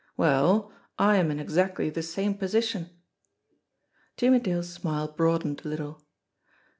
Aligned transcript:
Well, 0.17 0.71
I 0.97 1.17
am 1.17 1.29
in 1.29 1.39
exactly 1.39 1.91
the 1.91 2.01
same 2.01 2.33
position." 2.33 2.89
Jimmie 4.17 4.39
Dale's 4.39 4.73
smile 4.73 5.07
broadened 5.09 5.61
a 5.63 5.67
little. 5.69 6.01